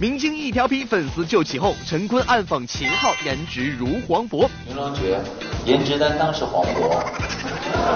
[0.00, 1.72] 明星一条皮，粉丝就起哄。
[1.86, 4.48] 陈坤暗讽秦昊颜值如黄渤。
[4.68, 5.20] 云龙觉
[5.64, 7.00] 颜值担当是黄渤，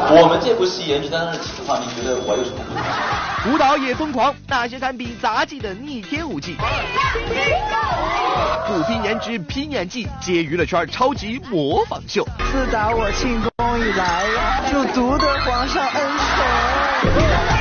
[0.09, 3.53] 我们这部戏颜值担当是秦昊，你觉得我有什么不同？
[3.53, 6.57] 舞蹈也疯狂，那些堪比杂技的逆天舞技。
[8.69, 12.25] 不拼颜值拼演技，接娱乐圈超级模仿秀。
[12.53, 17.58] 自打我庆功以来，就独得皇上恩宠。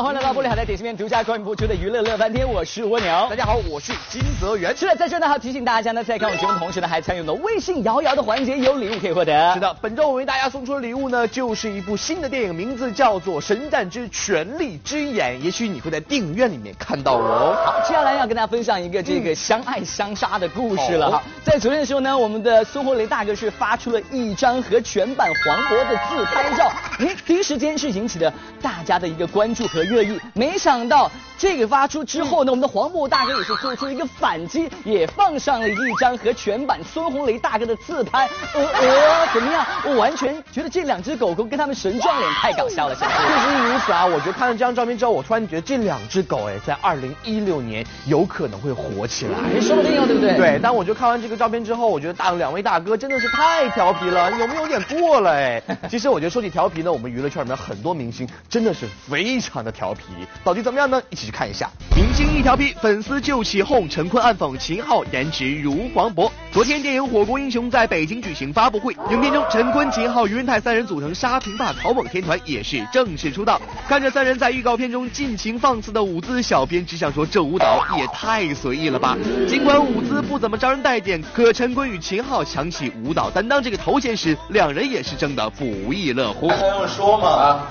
[0.00, 3.08] 欢迎来到玻璃海的点心面独家冠名播出的娱乐乐翻天，我是蜗牛。
[3.28, 4.74] 大家好，我是金泽源。
[4.76, 9.54] 是的，在这呢，还要提醒大家呢，在看我节目的同时呢，还参与了微信摇摇的环节，有礼物可以获得。
[9.54, 17.56] 是的，本周我为大家送出的礼物呢，就是一部新的电影，名字叫做《神战之权力之眼》，也许你会在电影院里面看到哦。
[17.66, 21.22] 好，接下来要跟大家分享一个这个相爱相杀的故事了哈。
[21.42, 26.70] 在昨天的时候呢，我们的孙红雷大哥是发出了一张和全版黄渤的自拍照，
[27.00, 30.18] 哎，第一时间是引起了大家的一个关注和热议。
[30.34, 38.28] 没想到这个发出之后呢，我们的黄渤大哥也是做出了一个反击，也放上了一张和全版孙红雷大哥的自拍。
[38.54, 39.66] 呃呃，怎么样？
[39.84, 44.04] 我完全觉得这两只狗狗跟他们神撞脸太搞笑了，确实如此啊！
[44.04, 50.36] 我觉得看了这张照片之后，我突然觉得这两只狗哎，在二零一六年有可能会火起来，说不定哦，对不对？
[50.36, 50.60] 对。
[50.62, 55.62] 但我就看完这个照片之后，我觉得大两位大哥真的是太调皮了，有没有点过了哎？
[55.88, 60.02] 其实我觉得说起调皮呢，我们娱乐圈里面很多明星真的是非常的调皮。
[60.44, 61.00] 到底怎么样呢？
[61.10, 61.70] 一起去看一下。
[61.94, 63.88] 明星一调皮，粉丝就起哄。
[63.88, 66.30] 陈坤暗讽秦昊颜值如黄渤。
[66.52, 73.60] 昨天电影《火锅英雄》在北京举行发布会，影片中陈坤、秦昊、于文泰三人组成沙坪坝草蜢天团，也是正式出道。
[73.88, 79.16] 看着三人在预告片中尽情放肆的舞姿，小编只想说这舞蹈也太随意了吧。
[79.48, 86.48] 尽管舞姿不怎么招人待见，可陈坤与秦昊抢起舞蹈担当这个头衔时，两人也是争得不亦乐乎。
[86.48, 87.66] 还用说吗？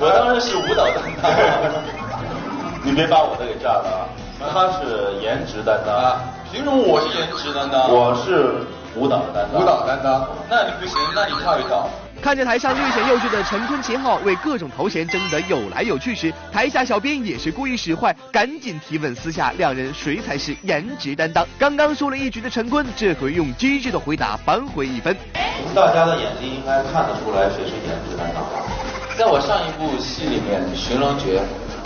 [0.00, 1.30] 我当然是舞蹈担当，
[2.82, 4.08] 你别把我的给炸了
[4.40, 4.48] 啊！
[4.50, 6.18] 他是颜值担当，
[6.50, 7.92] 凭什么我是颜值担当？
[7.92, 8.64] 我是
[8.96, 9.60] 舞蹈担当。
[9.60, 11.86] 舞蹈担当，那你不行，那你跳一跳。
[12.22, 21.46] 看着台上略显幼稚的陈坤、秦昊为各种头衔争得有来有去时，台下小编也是故意使坏，赶紧提问私下两人谁才是颜值担当。
[21.58, 25.14] 刚刚输了一局的陈坤，这回用机智的回答扳回一分。
[25.62, 28.42] 从大家的眼睛应该看得出来谁是颜值担当。
[29.20, 31.38] 在我上一部戏里面，《寻龙诀》，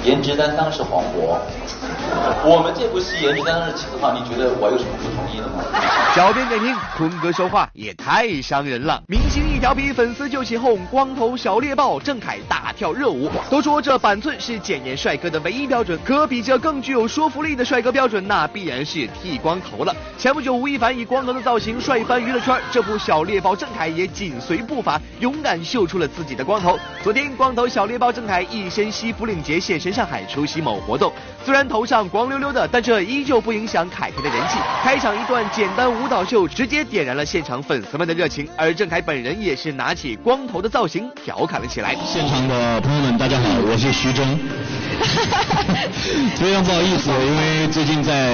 [0.05, 1.39] 颜值担当是黄渤。
[2.45, 5.65] 我们这部戏颜值担当是秦昊，你觉得我有什么不同意的吗？
[6.15, 9.03] 小编点评：坤哥说话也太伤人了。
[9.09, 10.79] 明星一调皮，粉丝就起哄。
[10.91, 19.97] 光头小猎豹郑恺大跳热舞，都说这板寸是检验帅哥的唯一标准，可比这更具有说服力的帅哥标准，那必然是剃光头了。
[20.19, 26.79] 前不久，吴亦凡以光头的造型帅翻娱乐圈，这部小猎豹郑恺也紧随步伐，勇敢秀出了自己的光头。
[27.03, 31.13] 昨天，光头小猎豹郑恺一身西服领结现身上海出席某活动，
[31.45, 34.59] 虽然头上光溜溜的，但这依旧不影响凯凯的人气。
[34.83, 41.95] 开场一段简单舞蹈秀，直接点燃了现场粉丝们的热情，而郑恺本人也是拿起光头的造型调侃了起来。
[42.05, 44.37] 现场的朋友们，大家好，我是徐峥。
[46.37, 48.31] 非常不好意思，因为最近在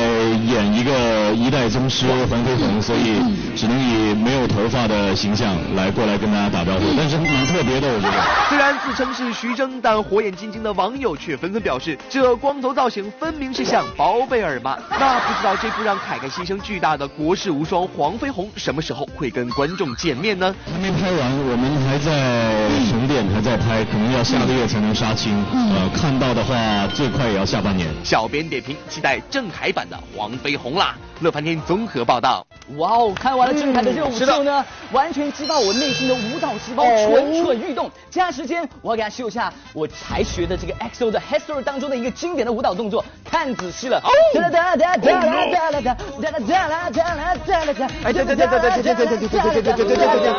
[0.47, 3.21] 演一个一代宗师黄飞鸿，所以
[3.57, 8.17] 只能以没有头发的形象来过来跟大家打招呼，但是蛮特别的，我觉得。
[8.49, 14.77] 虽然自称是徐峥，但火眼金睛的网友却纷纷表示，这光头造型分明是像包贝尔嘛。
[14.91, 20.55] 那不知道这部让凯凯牺牲巨大的国士无双黄飞鸿，什么时候会跟观众见面呢？
[20.73, 25.33] 还没拍完，我们还在沉淀，还在拍，可能要下个月才能杀青。
[25.53, 27.89] 呃，看到的话，最快也要下半年。
[28.03, 30.97] 小编点评：期待郑恺版的黄飞鸿啦！
[31.21, 32.45] 乐翻天综合报道。
[32.77, 37.89] 哇哦，看完了郑恺的热舞秀呢，完全激发我内心的舞蹈细胞蠢蠢欲动。
[38.11, 44.03] 接下来时间，我要给他秀一下我才学的这个 XO 的 History 当中的一个经典的舞蹈动作，看仔细了。
[44.35, 47.91] 哒哒哒哒哒哒哒哒哒哒哒哒哒哒哒哒。
[48.03, 50.31] 哎，对对对对对对对对对对对对对对对对。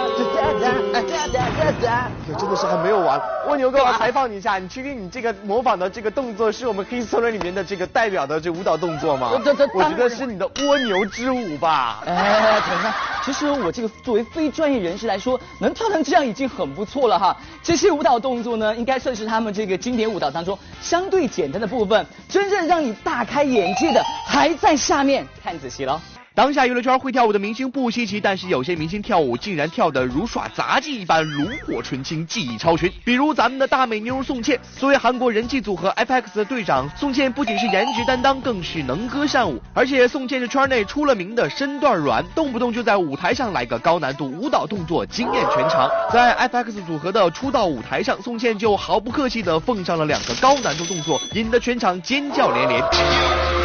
[1.89, 3.21] 哎，真的是还没有完。
[3.47, 9.31] 蜗牛哥，我采访你一下，你确定你这个模仿的这个动作是我们 History 里面的这个代表的这舞蹈动作吗？
[9.45, 12.03] 这这，我觉得是你的蜗牛之舞吧。
[12.05, 12.95] 哎，等一下？
[13.23, 17.37] 其实我这个作为非专业人士来说，能跳成这样已经很不错了哈。
[17.61, 22.05] 这些舞蹈动作呢，应该算是他们这个经典舞蹈当中相对简单的部分。
[22.27, 26.01] 真正让你大开眼界的还在下面，看仔细了。
[26.33, 32.89] 当下娱乐圈会跳舞的明星不稀奇，但是有些明星跳舞竟然跳得如耍杂技一般，炉火纯青，技艺超群。
[33.03, 39.61] 比如咱们的大美妞宋茜，作为韩国人气组合 F.X 的队长，宋茜不仅是颜值担当，更是能歌善舞。
[39.73, 45.89] 而且宋茜是圈内出了名的身段软，动不动就在舞台上来个高难度舞蹈动作，惊艳全场。
[46.13, 53.60] 在 F.X 组合的出道舞台上，宋茜就毫不客气地奉上了两个高难度动作，引得全场尖叫连连。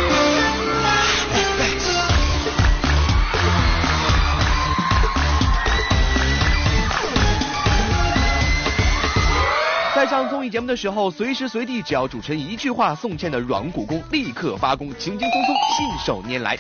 [10.09, 16.57] 上综艺节目的时候，随时随地只要主持人一句话，宋茜的软骨功立刻发功，轻轻松松信手拈来。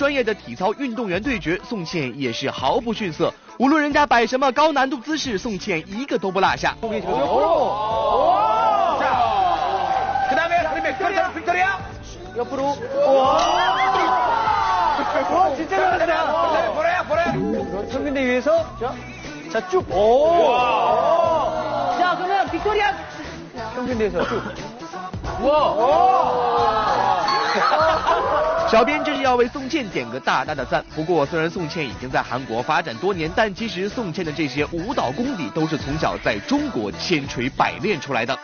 [0.00, 3.30] 专业的体操运动员对决，宋茜也是毫不逊色。
[3.58, 6.74] 无论人家摆什么高难度姿势，宋茜一个都不落下。
[28.69, 30.83] 小编这是要为宋茜点个大大的赞。
[30.95, 38.37] 不过，虽然宋茜已经在韩国发展多年，但其实宋茜的这些舞蹈功底都是从小在中国千锤百炼出来的。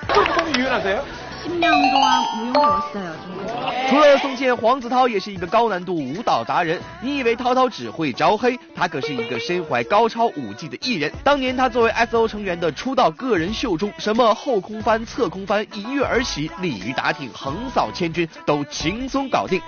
[0.54, 1.02] 유연하세요?
[1.44, 3.16] 10년 동안 무용배웠어요.
[3.89, 6.81] 除了宋茜，黄子韬也是一个高难度舞蹈达人。
[7.01, 8.59] 你以为涛涛只会招黑？
[8.75, 11.13] 他可是一个身怀高超舞技的艺人。
[11.23, 19.61] 当年他作为 SO 成员的出道个人秀中，什么后空翻、侧空翻、一跃而起、鲤鱼打挺、横扫千军，都轻松搞定。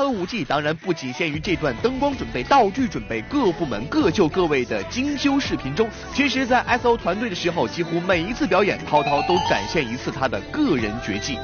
[0.00, 5.88] 然，黄子韬的舞技当然不仅限于这段灯光准备、道具准备、各部门各就各位的精修视频中。
[6.14, 11.38] 其实，在 S.O 团队的时候，几乎每一次表演，涛涛都展现一次他的个人绝技。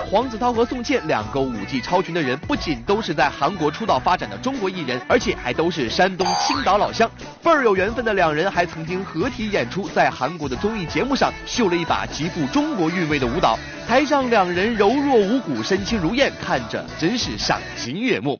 [0.00, 7.10] 黄子韬和宋茜两个舞技超群的人，不仅都是在韩国出道发展的中国艺人，而且还都是山东青岛老乡，
[7.42, 13.58] 倍儿有缘分的两人还曾经合体演出，在韩国的综艺节目上秀了一把极富中国韵味的舞蹈。
[13.86, 18.38] 台上两人柔弱无骨，身轻如燕，看着真是赏心悦目。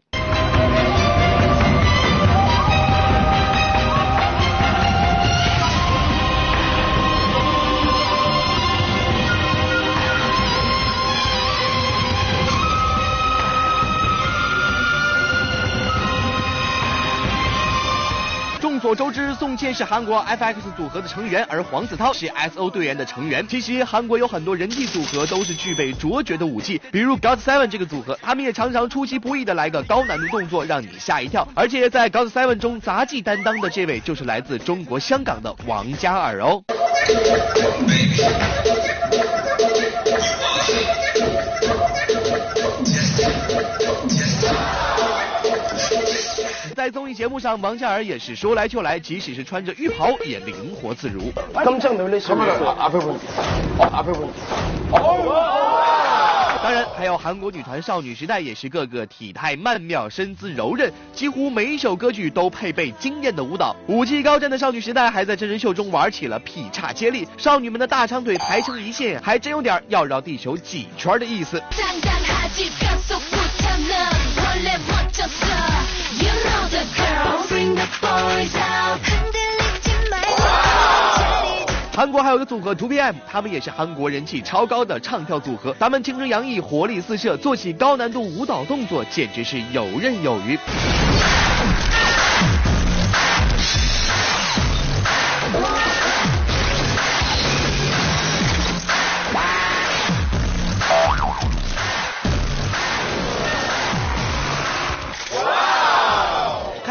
[18.84, 23.48] 所周知，宋茜是韩国 F.X 组合的成员，而黄子韬是 S.O 队员的成员。
[23.48, 31.48] 其实韩国有很多人气组合都是具备卓绝的武技，比如 GOT7 这个组合，他们也常常出其不意的来个高难度动作，让你吓一跳。
[31.54, 36.62] 而且在 GOT7 中杂技担当的这位就是来自中国香港的王嘉尔哦。
[46.84, 51.32] 在综艺节目上，王嘉尔也是说来就来，即使是穿着浴袍也灵活自如。
[56.62, 63.74] 当然，还有韩国女团少女时代，也是个个体态曼妙，身姿柔韧，几乎每一首歌曲都配备惊艳的舞蹈。
[63.86, 71.62] 舞技高湛的少女时代还在真人秀中玩起了劈叉接力，少女们的大长腿排成一线，还真有点要绕地球几圈的意思。
[81.96, 90.58] 韩国还有个组合 t o b m 他们也是韩国人气超高的唱跳组合，他们青春洋溢，活力四射，做起高难度舞蹈动作简直是游刃有余。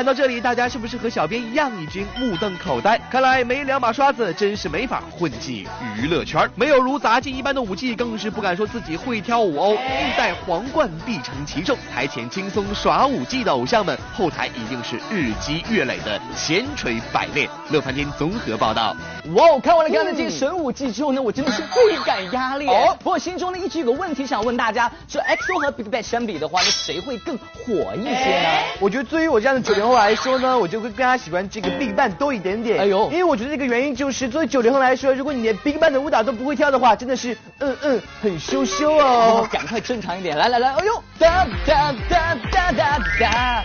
[0.04, 3.00] 看看到这里，大家是不是和小编一样已经目瞪口呆？
[3.10, 6.46] 看来没两把刷子真是没法混进娱乐圈。
[6.56, 9.72] 没有如杂技一般的舞技，更是不敢说自己会跳舞哦。
[9.72, 17.50] 欲戴皇冠必承其重，台前轻松耍舞技的偶像们，后台一定是日积月累的千锤百炼。
[17.70, 18.94] 乐翻天综合报道。
[19.32, 22.68] 哇哦，看完了刚才这个神武技之后呢，我真的是倍感压力。
[22.68, 28.50] 哦，不过心中呢一直有个问题想问大家，就 XO 和 BigBang 相比的话，那谁会更火一些呢？
[28.82, 32.80] 我觉得对于我这样的九零后来说呢，我就会更加喜欢这个 BigBang 多一点点。
[32.82, 39.48] 哎呦因为我觉得这个原因就是，作为九零后来说，如果你连 BigBang 的舞蹈都不会跳的话，真的是嗯嗯很羞羞哦哦，。
[39.50, 43.64] 赶快正常一点，来来来，哎呦，哒哒哒哒哒哒。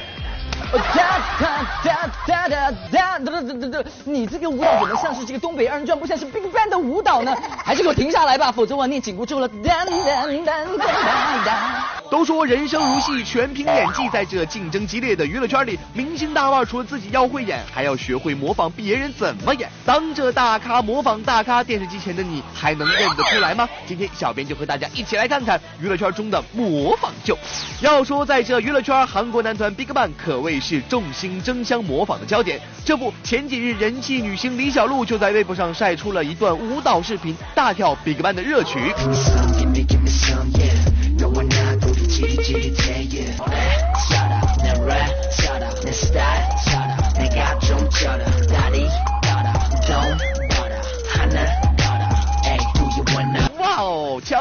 [0.70, 3.90] 哒哒哒哒哒哒哒哒哒哒！
[4.04, 7.34] 你这个舞蹈怎么像是这个东北二人转，不像是 BigBang 的舞蹈呢？
[7.64, 9.48] 还是给我停下来吧，否则我念紧箍咒了。
[9.48, 11.84] 哒哒哒哒哒哒。
[12.10, 14.08] 都说人生如戏，全凭演技。
[14.08, 19.68] 在这竞争激烈的娱乐圈里，明星大腕除了自己要会演，还要学会模仿别人怎么演。
[19.84, 23.68] 当着大咖模仿大咖，电视机前的你还能认得出来吗？
[23.86, 27.36] 今天小编就和大家一起来看看娱乐圈中的模仿秀。
[27.82, 32.60] 要说在这娱乐圈，韩国男团 BigBang 可谓是众星争相模仿的焦点。
[32.84, 38.78] 这不，前几日人气女星李小璐就在微博上晒出了一段舞蹈视频，大跳 BigBang 的热曲。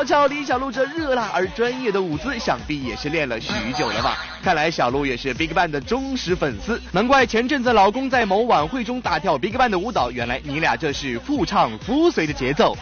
[0.08, 4.18] 瞧李小璐这热辣而专业的舞姿，想必也是练了许久了吧？
[4.42, 12.74] 看来小璐也是 BigBang 的忠实粉丝，难怪前阵子老公在某晚会中大跳 BigBang 的舞蹈，原来你俩这是夫唱夫随的节奏。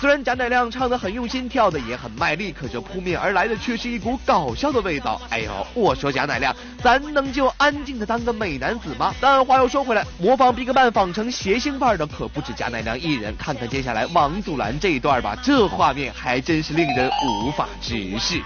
[0.00, 5.20] 虽然贾乃亮唱得很用心，跳得也很卖力，可这扑面而来的却是一股搞笑的味道。
[5.28, 9.14] 哎呦，我说贾乃亮，咱能就安静的当个美男子吗？
[9.20, 13.36] 但话又说回来，模仿 BigBang 仿成谐星范儿的可不止贾乃亮一人。
[13.36, 18.40] 看看接下来王祖蓝这一段吧，这画面还真是令人无法直视。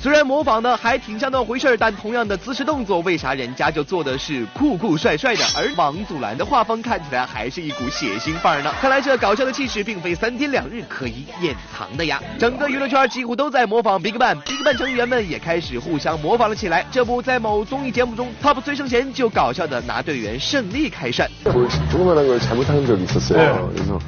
[0.00, 8.74] 虽然模仿的还挺像那回事儿，但同样的姿势动作，为啥人家就做的是酷酷帅帅的，而王祖蓝的画风看起来还是一股血腥范儿呢？
[8.80, 12.20] 看来这搞笑的气势并非三天两日可以掩藏的呀！
[12.36, 16.84] 整个娱乐圈几乎都在模仿 BigBang，BigBang 成员们也开始互相模仿了起来。
[16.90, 21.28] 这不，在某综艺节目中，TOP 崔胜贤就搞笑的拿队员胜利开涮。
[21.44, 23.70] 뭘 조그만한 걸 잘못한 적이 있었어요.
[23.72, 24.00] 그래서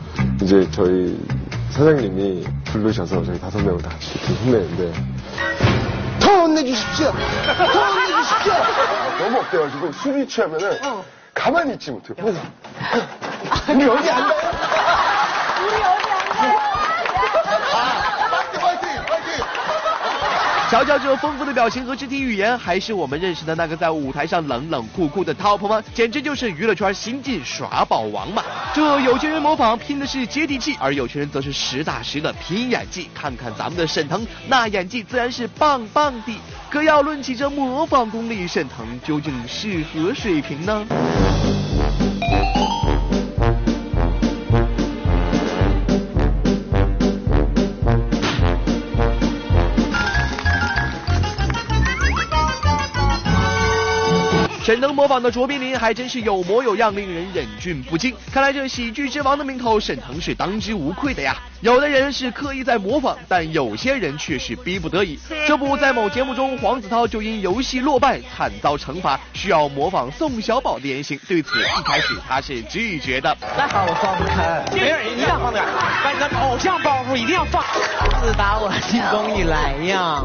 [0.42, 1.16] 이제 저희
[1.70, 4.92] 사장님이 부르셔서 저희 다섯 명을 다 같이 이렇게 혼내는데
[5.34, 5.67] 더 혼
[6.63, 7.11] 내주십시오!
[7.57, 8.53] 더 혼내주십시오!
[9.19, 10.77] 너무 억대가지고 술이 취하면은
[11.33, 12.15] 가만히 있지 못해요.
[13.69, 14.58] 우리 어디 안 가요?
[20.69, 25.81] 瞧瞧这丰富的表情和肢体语言，还是我们认识的那个在舞台上冷冷酷酷的 TOP 吗？
[25.95, 28.43] 简直就是娱乐圈新晋耍宝王嘛！
[28.71, 33.09] 这有钱人模仿拼的是接地气，而有钱人则是实打实的拼演技。
[33.15, 36.39] 看看咱们的沈腾，那演技自然是棒棒的。
[36.69, 40.85] 可要论起这模仿功力，沈腾究竟是何水平呢？
[54.69, 58.13] 沈腾模仿的卓别林还真是有模有样，令人忍俊不禁。
[58.31, 61.35] 看来这喜剧之王的名头，沈腾是当之无愧的呀。
[61.61, 65.17] 有的人是刻意在模仿，但有些人却是逼不得已。
[65.47, 71.19] 这不在某节目中，黄子韬就因游戏落败惨遭惩罚，需要模仿宋小宝的言行。
[71.27, 73.35] 对此，一开始他是拒绝的。
[73.57, 74.63] 那好，我放不开。
[74.71, 75.65] 没人一定要放点，
[76.03, 77.63] 把你的偶像包袱一定要放。
[78.21, 80.23] 自打我进宫以来呀。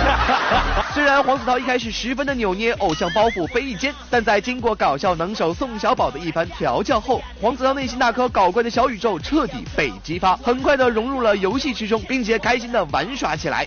[0.94, 13.66] 虽然黄子韬一开始十分的扭捏，偶像包袱飞一肩，但在经过搞笑能手宋小宝的一番调教后，黄子韬内心那颗搞怪的小宇宙彻底被激发，很快的融入了游戏之中，并且开心的玩耍起来。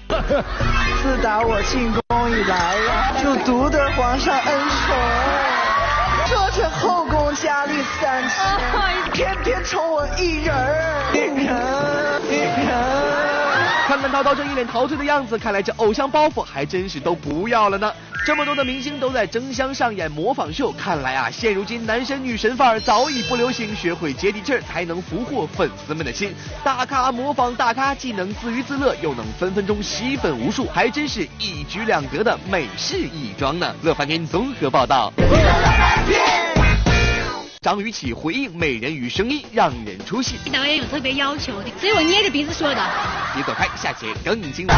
[1.02, 4.96] 自打我进宫以来呀，就独得皇上恩宠，
[6.28, 11.56] 说这后宫佳丽三千， 偏偏宠我一人儿，一人
[12.30, 12.36] 一
[12.66, 13.23] 人。
[13.94, 17.94] 看看涛涛这一脸陶醉的样子，看来这偶像包袱还真是都不要了呢。
[18.26, 26.34] 这么多的明星都在争相上演模仿秀，看来啊，现如今男神女神范儿早已不流行，学会接地气儿才能俘获粉丝们的心。
[26.64, 33.76] 大咖模仿大咖，既能自娱自乐，又能分分钟吸粉无数，还真是一举两得的美式一桩呢。
[33.84, 35.14] 乐翻天综合报道。
[37.64, 42.90] 张雨绮回应美人鱼声音让人出戏，导演有特别要求的，所以我捏着鼻子说的。
[43.34, 44.76] 别走开，下节更精彩。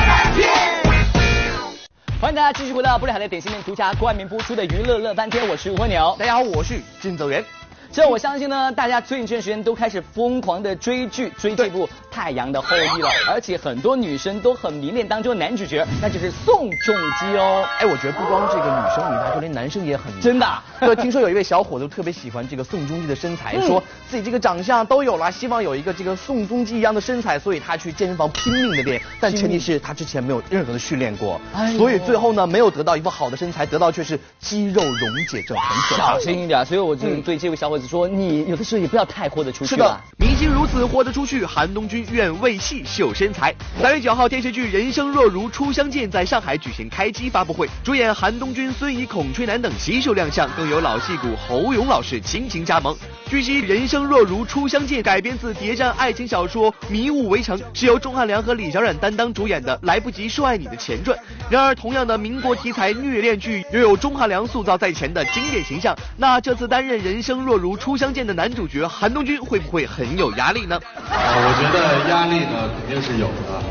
[2.22, 6.15] 欢迎大家继续回到布里海的点心面独家冠名播出的娱乐乐翻天，我是吴和牛。
[6.20, 7.44] 大家好，我是金泽源。
[7.92, 17.65] 这我相信呢，大家最近这段时间都开始疯狂的追剧，追这部《太阳的后裔》了，而且很多女生都很迷恋当中的男主角，那就是宋仲基哦。
[17.79, 20.22] 哎，我觉得不光这个女生迷他，就连男生也很迷。
[20.22, 36.19] 真的啊 对，听说有一位小伙子特别喜欢这个宋仲基的身材，嗯说自己这个长相都有了，希望有一个这个宋仲基一样的身材，所以他去健身房拼命的练，但前提是他之前没有任何的训练过哎，所以最后呢没有得到一副好的身材，得到却是肌肉溶解症，很可怕小。
[36.22, 43.53] 心一点，所以我就对这位小伙子说，你有的时候也不要太豁得出去是的了。，明星如此豁得出去，韩东君愿为戏秀身材。
[43.81, 52.95] 三月九号，电视剧《人生若如初相见》在上海举行开机发布会，主演韩东君、孙怡、孔雀楠等携手亮相，更有老戏骨侯勇老师倾情加盟。
[53.27, 61.17] 据悉，《人生若如初相见》改编自谍战爱情小说《迷雾围城》，是由钟汉良和李小冉担当主演的《来不及说爱你》的前传。
[61.50, 70.79] 然而，同样的民国题材虐恋剧，又有钟汉良塑造在前的经典形象，那这次担任《人生若如初相见》的男主角韩东君会不会很有压力呢？
[71.09, 73.62] 啊，我觉得压力呢肯定是有的。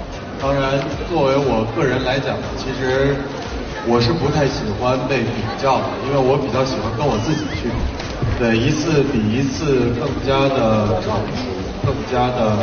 [0.41, 0.79] 当然，
[1.09, 3.17] 作为我个人来讲呢，其实
[3.87, 7.77] 我是不太喜欢被比较的，因为我比较喜欢跟我自己去比。
[8.39, 11.49] 对，一次比一次更加的成熟，
[11.87, 12.59] 更加的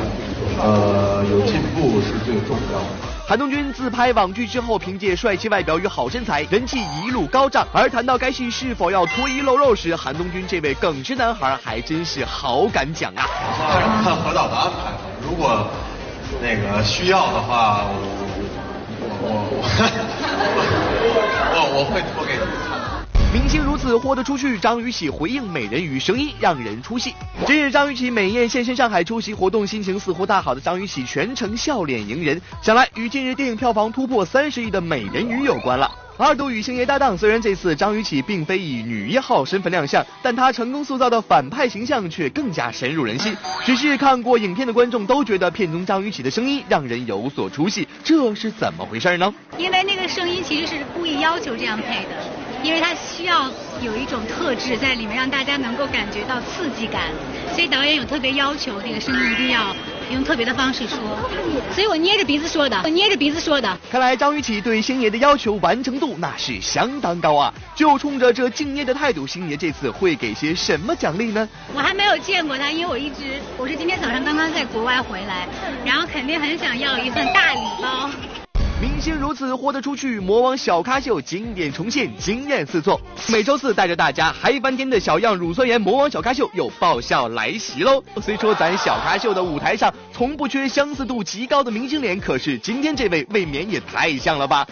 [0.60, 2.86] 呃有进步是最重要的。
[3.27, 7.65] 韩东君自拍网剧之后，凭借帅气外表与好身材，人气一路高涨。
[7.72, 13.24] 而谈到该戏是否要脱衣露肉时，韩东君这位耿直男孩还真是好敢讲啊！
[14.03, 15.67] 看何导的安排吧，如果
[16.41, 19.61] 那个需要的话，我我我
[20.43, 20.59] 我
[21.53, 22.41] 我我会脱给你。
[23.33, 27.13] 明星如此豁得出去，张雨绮回应美人鱼声音让人出戏。
[27.45, 35.89] 今日张雨绮美艳现身上海出席活动，心情似乎大好的张雨绮全程笑脸迎人，想来与近日电影票房突破三十亿的美人鱼有关了。
[36.18, 43.36] 二度与星爷搭档，虽然这次张雨绮并非以女一号身份亮相，但她成功塑造的反派形象却更加深入人心。
[43.65, 49.34] 只是看过影片的观众都觉得片中张雨绮的声音让人有所出戏，这是怎么回事呢？
[49.58, 52.10] 因为那个声音其实是故意要求这样配的，
[52.62, 53.50] 因为它需要
[53.82, 57.10] 有一种特质在里面，让大家能够感觉到刺激感，
[57.56, 59.76] 所以导演有特别要求这个声音一定要
[60.12, 60.97] 用特别的方式说，
[61.74, 63.78] 所以我捏着鼻子说的，我捏着鼻子说的。
[63.89, 67.54] 看来张雨绮对星爷的要求完成度那是相当高啊！
[67.76, 71.47] 就冲着这敬业的态度，星爷这次会给些什么奖励呢？
[71.74, 75.47] 我还没有见过他，因为我一直我是今天早上刚刚在国外回来，
[75.86, 78.10] 然后肯定很想要一份大礼包。
[79.01, 83.01] 竟如此豁得出去，魔王小咖秀经典重现，惊艳四座。
[83.29, 88.03] 每周四带着大家嗨翻天的小样乳酸盐魔王小咖秀又爆笑来袭喽！
[88.21, 94.67] 虽说咱小咖秀的舞台上从不缺相似度极高的明星脸，可是今天这位未免也太像了吧！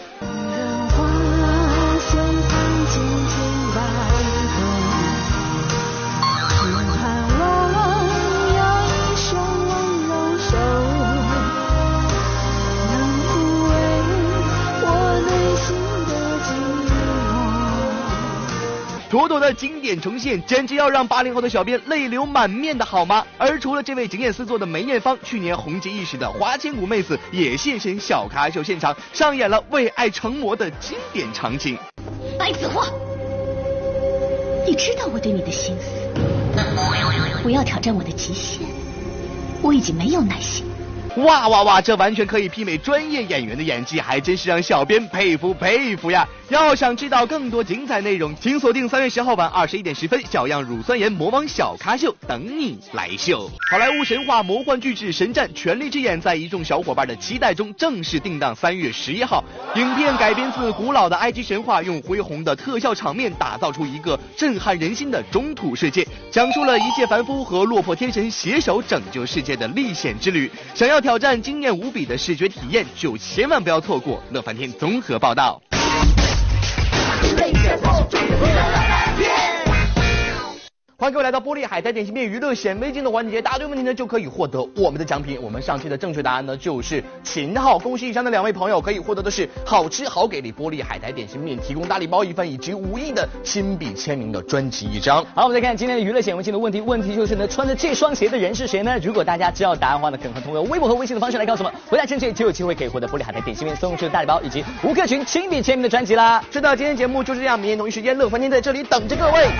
[19.10, 23.26] 妥妥的经典重现，简直要让八零后的小编泪流满面的好吗？
[23.36, 31.76] 而除了这位惊艳四座的梅艳芳，去年红极一时的花千骨妹子也现身小咖秀现场，上演了为爱成魔的经典场景。
[32.38, 32.86] 白子画，
[34.64, 35.90] 你知道我对你的心思，
[37.42, 38.60] 不要挑战我的极限，
[39.60, 40.64] 我已经没有耐心。
[41.16, 41.80] 哇哇哇！
[41.80, 46.24] 这完全可以媲美专业演员的演技，还真是让小编佩服佩服呀！
[46.50, 53.48] 要想知道更多精彩内容，请锁定三月十号晚二十一点十分，小样乳酸盐魔王小咖秀等你来秀。
[53.70, 59.44] 好莱坞神话魔幻巨制《神战：权力之眼》在一众小伙伴的期待中正式定档三月十一号。
[59.76, 70.50] 影片改编自古老的埃及神话，用恢宏的特效场面打造出一个震撼人心的中土世界，讲述了一介凡夫和落魄天神携手拯救世界的历险之旅。
[70.74, 75.62] 想要挑战惊艳无比的视觉体验，就千万不要错过乐翻天综合报道。
[78.08, 78.99] 准备
[81.00, 85.40] 欢迎各位来到玻璃海苔点心面娱乐显微镜的环节，答对问题呢就可以获得我们的奖品。
[85.40, 95.24] 我们上期的正确答案呢就是秦昊，恭喜以上的两位朋友可以获得的是好吃好给力玻璃海苔点心面提供大礼包一份，以及吴毅的亲笔签名的专辑一张。
[95.34, 98.98] 好，我们再看今天的娱乐显微镜的问题，问题就是呢，穿着这双鞋的人是谁呢？
[99.02, 106.44] 如果大家知道答案的话呢，赶快通过微博和微信的方式来告诉我们，回答正确就有机会可以获得玻璃海苔点心面送出的大礼包以及吴克群亲笔签名的专辑啦。
[106.50, 109.50] 是的，今天节目就是这样，明天同一时间乐翻天在这里等着各位。